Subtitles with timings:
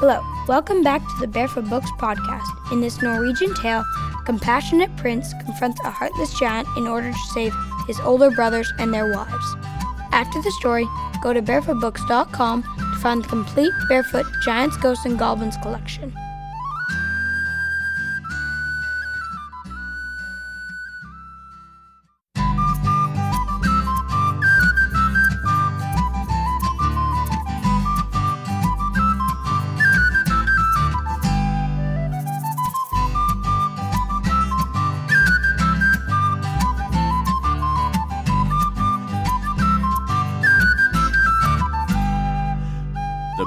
[0.00, 2.72] Hello, welcome back to the Barefoot Books podcast.
[2.72, 3.84] In this Norwegian tale,
[4.18, 7.52] a compassionate prince confronts a heartless giant in order to save
[7.86, 9.56] his older brothers and their wives.
[10.10, 10.86] After the story,
[11.22, 16.16] go to barefootbooks.com to find the complete Barefoot Giants, Ghosts, and Goblins collection.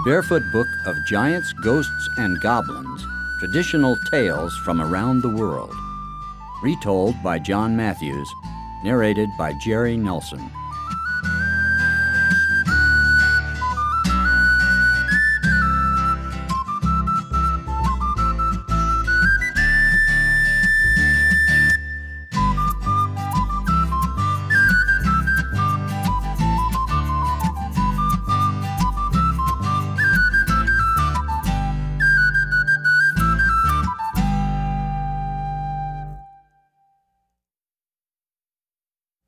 [0.03, 3.05] Barefoot Book of Giants, Ghosts, and Goblins
[3.39, 5.73] Traditional Tales from Around the World.
[6.61, 8.30] Retold by John Matthews,
[8.84, 10.52] narrated by Jerry Nelson.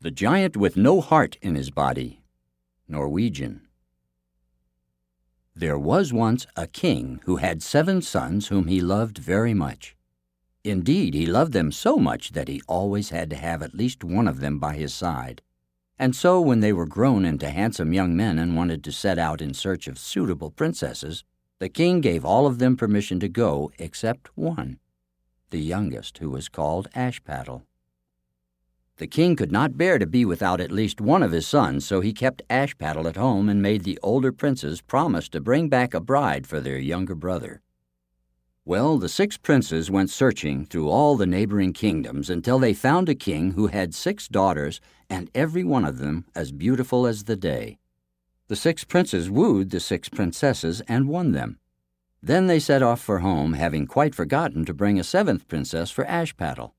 [0.06, 2.22] The Giant with No Heart in His Body.
[2.88, 3.62] Norwegian.
[5.56, 9.96] There was once a king who had seven sons whom he loved very much.
[10.64, 14.28] Indeed, he loved them so much that he always had to have at least one
[14.28, 15.42] of them by his side.
[15.98, 19.42] And so, when they were grown into handsome young men and wanted to set out
[19.42, 21.24] in search of suitable princesses,
[21.58, 24.78] the king gave all of them permission to go except one,
[25.50, 27.64] the youngest, who was called Ashpattle.
[28.98, 32.00] The king could not bear to be without at least one of his sons, so
[32.00, 36.00] he kept Ashpattle at home and made the older princes promise to bring back a
[36.00, 37.62] bride for their younger brother.
[38.64, 43.16] Well, the six princes went searching through all the neighboring kingdoms until they found a
[43.16, 47.78] king who had six daughters, and every one of them as beautiful as the day.
[48.48, 51.60] The six princes wooed the six princesses and won them.
[52.24, 56.06] Then they set off for home, having quite forgotten to bring a seventh princess for
[56.06, 56.72] Ashpattle.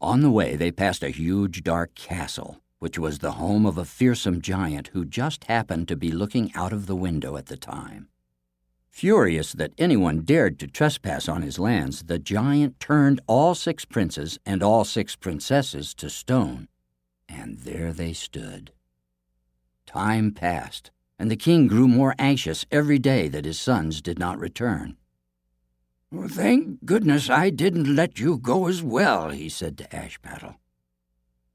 [0.00, 3.84] On the way, they passed a huge dark castle, which was the home of a
[3.84, 8.08] fearsome giant who just happened to be looking out of the window at the time.
[8.88, 14.38] Furious that anyone dared to trespass on his lands, the giant turned all six princes
[14.46, 16.68] and all six princesses to stone,
[17.28, 18.72] and there they stood.
[19.86, 24.38] Time passed, and the king grew more anxious every day that his sons did not
[24.38, 24.96] return.
[26.12, 30.56] Thank goodness I didn't let you go as well, he said to Ashpattle.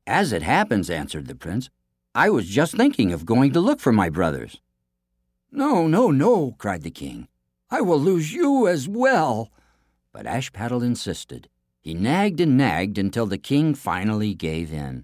[0.07, 1.69] As it happens, answered the prince,
[2.13, 4.61] I was just thinking of going to look for my brothers.
[5.51, 7.27] No, no, no, cried the king.
[7.69, 9.51] I will lose you as well.
[10.13, 11.49] But Ashpattle insisted.
[11.81, 15.03] He nagged and nagged until the king finally gave in.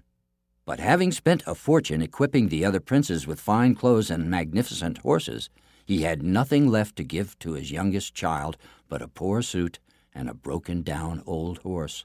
[0.64, 5.50] But having spent a fortune equipping the other princes with fine clothes and magnificent horses,
[5.84, 8.56] he had nothing left to give to his youngest child
[8.92, 9.78] but a poor suit
[10.14, 12.04] and a broken down old horse.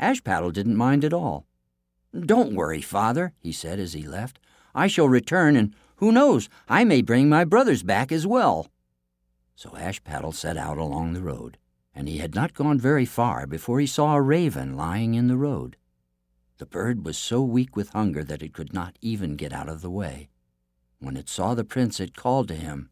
[0.00, 1.44] Ashpattle didn't mind at all.
[2.18, 4.38] Don't worry, father, he said as he left.
[4.74, 8.68] I shall return, and who knows, I may bring my brothers back as well.
[9.56, 11.58] So Ashpattle set out along the road,
[11.94, 15.36] and he had not gone very far before he saw a raven lying in the
[15.36, 15.76] road.
[16.56, 19.82] The bird was so weak with hunger that it could not even get out of
[19.82, 20.30] the way.
[20.98, 22.88] When it saw the prince, it called to him,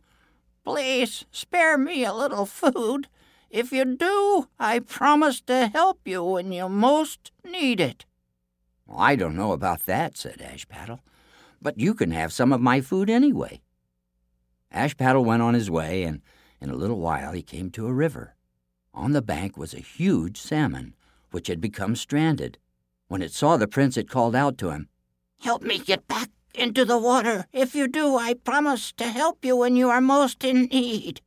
[0.65, 3.09] Please spare me a little food.
[3.51, 8.07] If you do, I promise to help you when you most need it.
[8.87, 11.01] Well, I don't know about that, said Ashpattle,
[11.61, 13.61] but you can have some of my food anyway.
[14.73, 16.23] Ashpattle went on his way, and
[16.61, 18.37] in a little while he came to a river.
[18.95, 20.95] On the bank was a huge salmon,
[21.31, 22.59] which had become stranded.
[23.09, 24.89] When it saw the prince, it called out to him,
[25.41, 27.47] Help me get back into the water.
[27.53, 31.21] If you do, I promise to help you when you are most in need.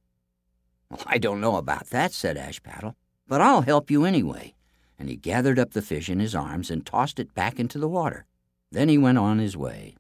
[0.90, 2.96] Well, I don't know about that, said Ashpattle,
[3.28, 4.54] but I'll help you anyway.
[4.98, 7.88] And he gathered up the fish in his arms and tossed it back into the
[7.88, 8.26] water.
[8.72, 9.96] Then he went on his way.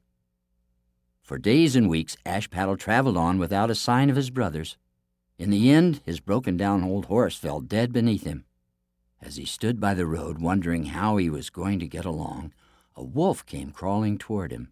[1.21, 4.77] For days and weeks, Ashpattle traveled on without a sign of his brothers.
[5.37, 8.45] In the end, his broken down old horse fell dead beneath him.
[9.21, 12.53] As he stood by the road, wondering how he was going to get along,
[12.95, 14.71] a wolf came crawling toward him.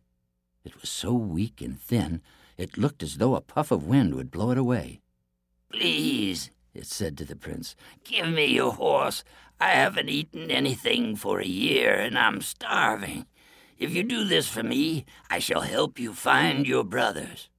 [0.64, 2.22] It was so weak and thin,
[2.58, 5.02] it looked as though a puff of wind would blow it away.
[5.72, 9.24] Please, it said to the prince, give me your horse.
[9.60, 13.26] I haven't eaten anything for a year, and I'm starving.
[13.78, 17.50] If you do this for me, I shall help you find your brothers.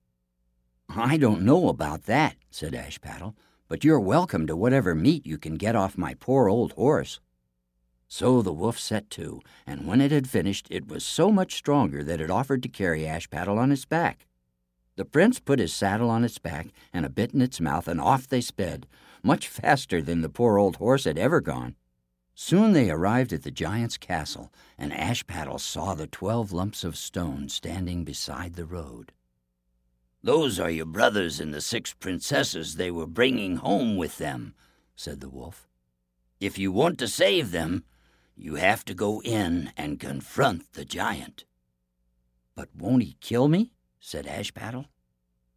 [0.88, 3.34] I don't know about that, said Ashpattle,
[3.68, 7.20] but you're welcome to whatever meat you can get off my poor old horse.
[8.08, 12.04] So the wolf set to, and when it had finished, it was so much stronger
[12.04, 14.26] that it offered to carry Ashpattle on its back.
[14.96, 18.00] The prince put his saddle on its back and a bit in its mouth, and
[18.00, 18.86] off they sped,
[19.22, 21.74] much faster than the poor old horse had ever gone.
[22.36, 27.48] Soon they arrived at the giant's castle, and Ashpattle saw the twelve lumps of stone
[27.48, 29.12] standing beside the road.
[30.22, 34.54] Those are your brothers and the six princesses they were bringing home with them,
[34.96, 35.68] said the wolf.
[36.40, 37.84] If you want to save them,
[38.36, 41.44] you have to go in and confront the giant.
[42.54, 43.72] But won't he kill me?
[44.00, 44.86] said Ashpattle.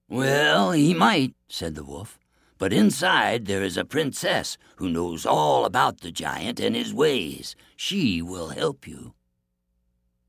[0.10, 2.18] Well, he might, said the wolf.
[2.58, 7.56] But inside there is a princess who knows all about the giant and his ways.
[7.76, 9.14] She will help you.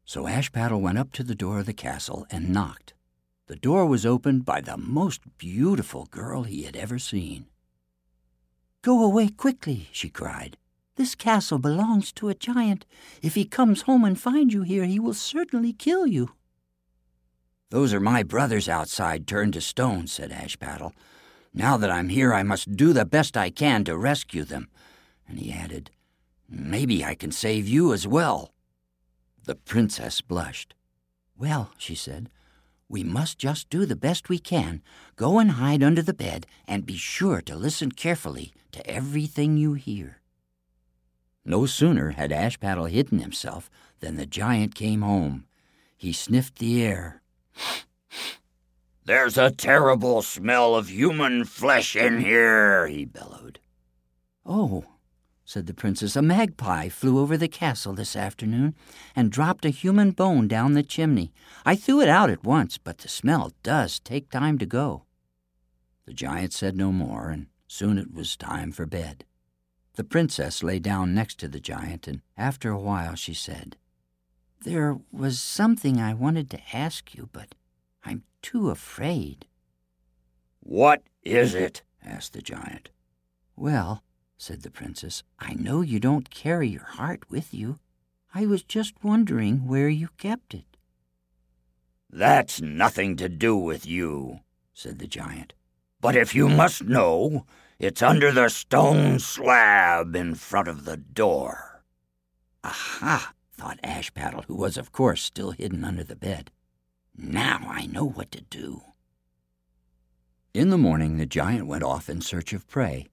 [0.04, 2.94] So Ashpattle went up to the door of the castle and knocked.
[3.46, 7.46] The door was opened by the most beautiful girl he had ever seen.
[8.82, 10.58] Go away quickly, she cried.
[10.98, 12.84] This castle belongs to a giant.
[13.22, 16.30] If he comes home and finds you here, he will certainly kill you.
[17.70, 20.90] Those are my brothers outside turned to stone, said Ashpattle.
[21.54, 24.70] Now that I'm here, I must do the best I can to rescue them.
[25.28, 25.92] And he added,
[26.48, 28.52] Maybe I can save you as well.
[29.44, 30.74] The princess blushed.
[31.36, 32.28] Well, she said,
[32.88, 34.82] we must just do the best we can.
[35.14, 39.74] Go and hide under the bed, and be sure to listen carefully to everything you
[39.74, 40.17] hear.
[41.48, 43.68] No sooner had Ashpattle hidden himself
[43.98, 45.46] than the giant came home.
[45.96, 47.22] He sniffed the air
[49.08, 53.58] there's a terrible smell of human flesh in here, he bellowed.
[54.44, 54.84] Oh,
[55.46, 58.74] said the princess, a magpie flew over the castle this afternoon
[59.16, 61.32] and dropped a human bone down the chimney.
[61.64, 65.04] I threw it out at once, but the smell does take time to go.
[66.04, 69.24] The giant said no more, and soon it was time for bed.
[69.98, 73.76] The princess lay down next to the giant, and after a while she said,
[74.62, 77.56] There was something I wanted to ask you, but
[78.04, 79.46] I'm too afraid.
[80.60, 81.82] What is it?
[82.00, 82.90] asked the giant.
[83.56, 84.04] Well,
[84.36, 87.80] said the princess, I know you don't carry your heart with you.
[88.32, 90.76] I was just wondering where you kept it.
[92.08, 94.42] That's nothing to do with you,
[94.72, 95.54] said the giant.
[96.00, 97.46] But if you must know,
[97.78, 101.84] it's under the stone slab in front of the door.
[102.64, 106.50] Aha, thought Ashpattle, who was, of course, still hidden under the bed.
[107.16, 108.82] Now I know what to do.
[110.54, 113.06] In the morning, the giant went off in search of prey.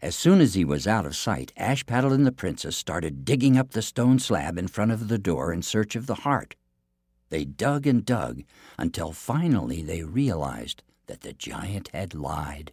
[0.00, 3.70] As soon as he was out of sight, Ashpattle and the princess started digging up
[3.70, 6.54] the stone slab in front of the door in search of the heart.
[7.30, 8.42] They dug and dug
[8.78, 12.72] until finally they realized that the giant had lied.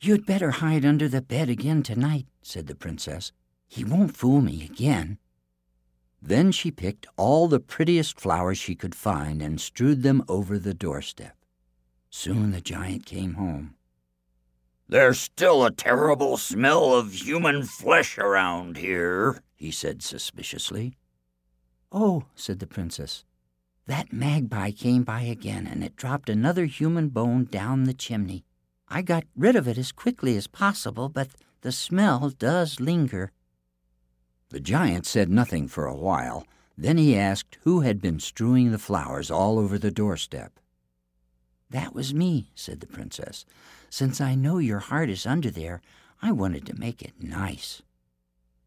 [0.00, 3.32] You'd better hide under the bed again tonight, said the princess.
[3.66, 5.18] He won't fool me again.
[6.22, 10.74] Then she picked all the prettiest flowers she could find and strewed them over the
[10.74, 11.36] doorstep.
[12.10, 13.74] Soon the giant came home.
[14.88, 20.96] There's still a terrible smell of human flesh around here, he said suspiciously.
[21.90, 23.24] Oh, said the princess,
[23.86, 28.45] that magpie came by again and it dropped another human bone down the chimney.
[28.88, 31.28] I got rid of it as quickly as possible, but
[31.62, 33.32] the smell does linger.
[34.50, 36.46] The giant said nothing for a while.
[36.78, 40.60] Then he asked who had been strewing the flowers all over the doorstep.
[41.70, 43.44] That was me, said the princess.
[43.90, 45.80] Since I know your heart is under there,
[46.22, 47.82] I wanted to make it nice.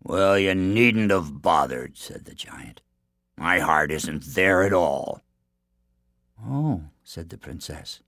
[0.04, 2.82] Well, you needn't have bothered, said the giant.
[3.38, 5.22] My heart isn't there at all.
[6.44, 8.02] Oh, said the princess.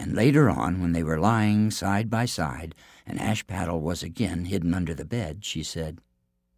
[0.00, 2.74] And later on, when they were lying side by side,
[3.06, 6.00] and Ashpattle was again hidden under the bed, she said,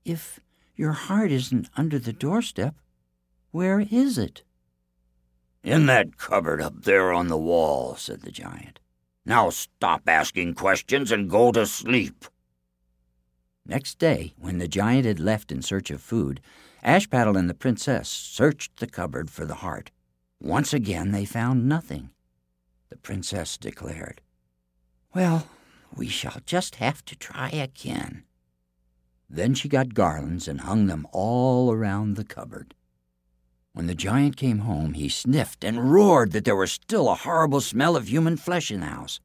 [0.04, 0.38] If
[0.76, 2.76] your heart isn't under the doorstep.
[3.50, 4.44] Where is it?
[5.64, 8.78] In that cupboard up there on the wall, said the giant.
[9.26, 12.24] Now stop asking questions and go to sleep.
[13.66, 16.40] Next day, when the giant had left in search of food,
[16.84, 19.90] Ashpattle and the princess searched the cupboard for the heart.
[20.40, 22.10] Once again, they found nothing.
[22.92, 24.20] The princess declared,
[25.14, 25.48] Well,
[25.96, 28.24] we shall just have to try again.
[29.30, 32.74] Then she got garlands and hung them all around the cupboard.
[33.72, 37.62] When the giant came home, he sniffed and roared that there was still a horrible
[37.62, 39.20] smell of human flesh in the house.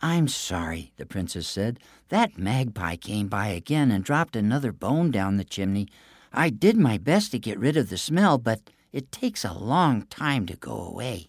[0.00, 1.80] I'm sorry, the princess said.
[2.10, 5.88] That magpie came by again and dropped another bone down the chimney.
[6.32, 10.02] I did my best to get rid of the smell, but it takes a long
[10.02, 11.26] time to go away.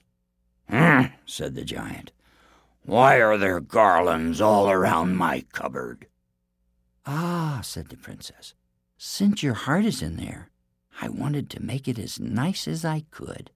[0.69, 2.11] Hmm, said the giant.
[2.83, 6.07] Why are there garlands all around my cupboard?
[7.05, 8.53] Ah, said the princess,
[8.97, 10.49] since your heart is in there,
[11.01, 13.51] I wanted to make it as nice as I could.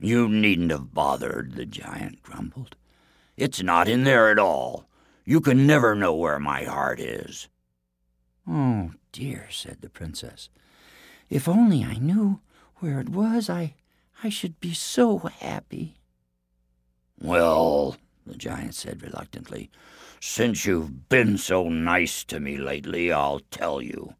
[0.00, 2.76] You needn't have bothered, the giant grumbled.
[3.36, 4.88] It's not in there at all.
[5.24, 7.48] You can never know where my heart is.
[8.48, 10.48] Oh, dear, said the princess.
[11.28, 12.40] If only I knew
[12.76, 13.74] where it was, I,
[14.24, 15.96] I should be so happy.
[17.20, 17.96] Well,
[18.26, 19.70] the giant said reluctantly,
[20.20, 24.14] since you've been so nice to me lately, I'll tell you.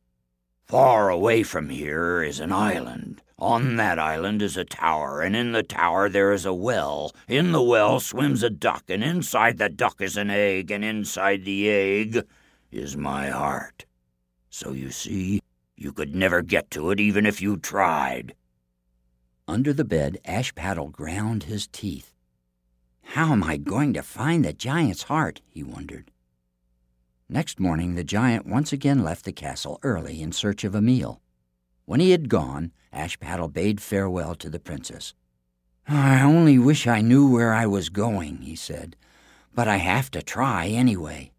[0.67, 3.23] Far away from here is an island.
[3.39, 7.15] On that island is a tower, and in the tower there is a well.
[7.29, 11.45] In the well swims a duck, and inside the duck is an egg, and inside
[11.45, 12.25] the egg
[12.73, 13.87] is my heart.
[14.51, 15.41] So you see,
[15.77, 18.35] you could never get to it even if you tried.
[19.47, 22.13] Under the bed, Ashpattle ground his teeth.
[23.13, 25.41] How am I going to find the giant's heart?
[25.49, 26.11] he wondered.
[27.27, 31.23] Next morning, the giant once again left the castle early in search of a meal.
[31.87, 35.15] When he had gone, Ashpattle bade farewell to the princess.
[35.89, 38.95] I only wish I knew where I was going, he said,
[39.55, 41.33] but I have to try anyway.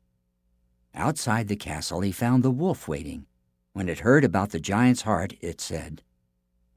[0.95, 3.27] Outside the castle, he found the wolf waiting.
[3.73, 6.01] When it heard about the giant's heart, it said,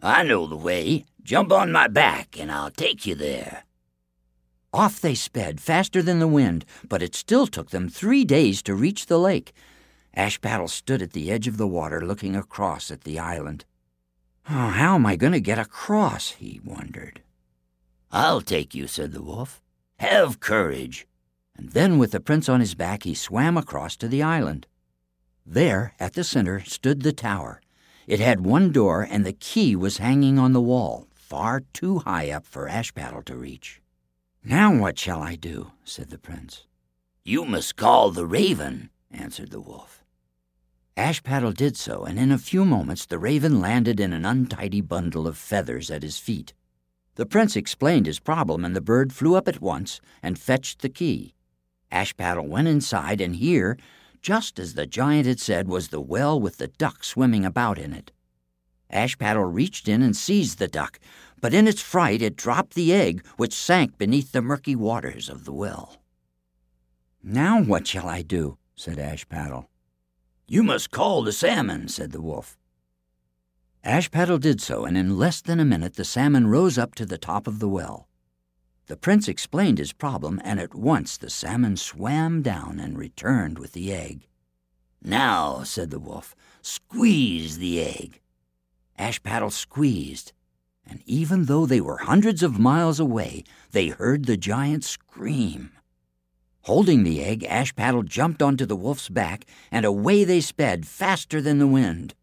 [0.02, 1.06] I know the way.
[1.22, 3.64] Jump on my back, and I'll take you there.
[4.74, 8.74] Off they sped, faster than the wind, but it still took them three days to
[8.74, 9.52] reach the lake.
[10.16, 13.66] Ashpattle stood at the edge of the water looking across at the island.
[14.48, 16.30] Oh, how am I going to get across?
[16.30, 17.20] he wondered.
[18.10, 19.60] I'll take you, said the wolf.
[19.98, 21.06] Have courage.
[21.54, 24.66] And then, with the prince on his back, he swam across to the island.
[25.44, 27.60] There, at the center, stood the tower.
[28.06, 32.30] It had one door, and the key was hanging on the wall, far too high
[32.30, 33.81] up for Ashpattle to reach.
[34.44, 35.70] Now what shall I do?
[35.84, 36.66] said the prince.
[37.22, 40.02] You must call the raven, answered the wolf.
[40.96, 45.28] Ashpattle did so, and in a few moments the raven landed in an untidy bundle
[45.28, 46.54] of feathers at his feet.
[47.14, 50.88] The prince explained his problem, and the bird flew up at once and fetched the
[50.88, 51.34] key.
[51.92, 53.78] Ashpattle went inside, and here,
[54.22, 57.92] just as the giant had said, was the well with the duck swimming about in
[57.92, 58.10] it.
[58.92, 60.98] Ashpattle reached in and seized the duck,
[61.42, 65.44] but in its fright it dropped the egg, which sank beneath the murky waters of
[65.44, 65.98] the well.
[67.22, 68.56] Now what shall I do?
[68.76, 69.66] said Ashpattle.
[70.46, 72.56] You must call the salmon, said the wolf.
[73.84, 77.18] Ashpattle did so, and in less than a minute the salmon rose up to the
[77.18, 78.08] top of the well.
[78.86, 83.72] The prince explained his problem, and at once the salmon swam down and returned with
[83.72, 84.28] the egg.
[85.02, 88.20] Now, said the wolf, squeeze the egg.
[88.96, 90.32] Ashpattle squeezed,
[90.86, 95.72] and even though they were hundreds of miles away, they heard the giant scream.
[96.62, 101.58] Holding the egg, Ashpattle jumped onto the wolf's back, and away they sped, faster than
[101.58, 102.14] the wind.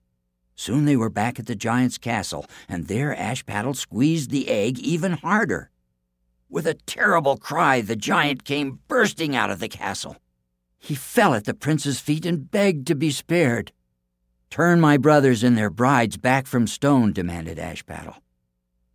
[0.56, 5.14] Soon they were back at the giant's castle, and there Ashpattle squeezed the egg even
[5.14, 5.72] harder.
[6.50, 10.18] With a terrible cry, the giant came bursting out of the castle.
[10.78, 13.72] He fell at the prince's feet and begged to be spared.
[14.50, 18.16] Turn my brothers and their brides back from stone, demanded Ashpattle.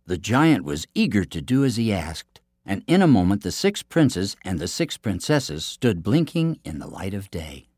[0.07, 3.81] The giant was eager to do as he asked, and in a moment the six
[3.81, 7.69] princes and the six princesses stood blinking in the light of day.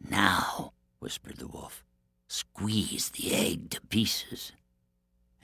[0.00, 1.84] Now, whispered the wolf,
[2.28, 4.52] squeeze the egg to pieces.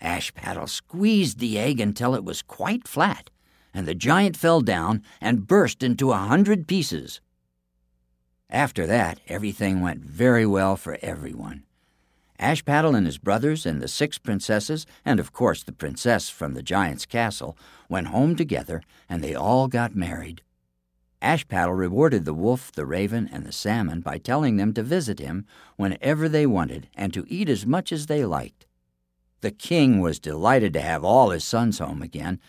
[0.00, 3.30] Ashpattle squeezed the egg until it was quite flat,
[3.74, 7.20] and the giant fell down and burst into a hundred pieces.
[8.48, 11.64] After that, everything went very well for everyone.
[12.40, 16.62] Ashpattle and his brothers and the six princesses, and of course the princess from the
[16.62, 17.56] giant's castle,
[17.88, 20.40] went home together, and they all got married.
[21.20, 25.44] Ashpattle rewarded the wolf, the raven, and the salmon by telling them to visit him
[25.76, 28.66] whenever they wanted and to eat as much as they liked.
[29.42, 32.40] The king was delighted to have all his sons home again,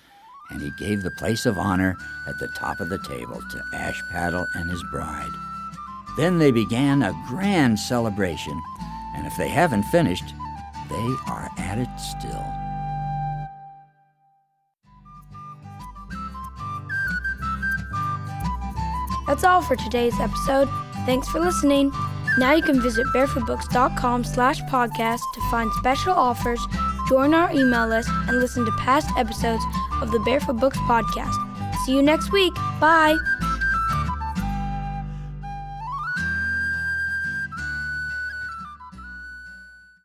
[0.50, 4.46] and he gave the place of honor at the top of the table to Ashpattle
[4.56, 5.32] and his bride.
[6.16, 8.62] Then they began a grand celebration
[9.16, 10.34] and if they haven't finished,
[10.90, 12.46] they are at it still.
[19.28, 20.68] That's all for today's episode.
[21.06, 21.92] Thanks for listening.
[22.38, 26.60] Now you can visit barefootbooks.com slash podcast to find special offers,
[27.08, 29.64] join our email list, and listen to past episodes
[30.02, 31.34] of the Barefoot Books podcast.
[31.86, 32.54] See you next week.
[32.80, 33.18] Bye.